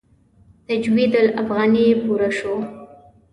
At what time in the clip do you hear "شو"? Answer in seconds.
2.37-2.55